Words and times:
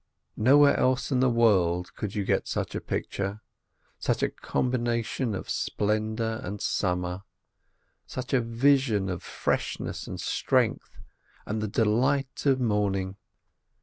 Nowhere 0.37 0.75
else 0.77 1.11
in 1.11 1.19
the 1.19 1.29
world 1.29 1.93
could 1.93 2.15
you 2.15 2.23
get 2.23 2.47
such 2.47 2.73
a 2.73 2.81
picture, 2.81 3.41
such 3.99 4.23
a 4.23 4.31
combination 4.31 5.35
of 5.35 5.47
splendour 5.47 6.39
and 6.41 6.59
summer, 6.59 7.21
such 8.07 8.33
a 8.33 8.41
vision 8.41 9.09
of 9.09 9.21
freshness 9.21 10.07
and 10.07 10.19
strength, 10.19 10.97
and 11.45 11.61
the 11.61 11.67
delight 11.67 12.47
of 12.47 12.59
morning. 12.59 13.17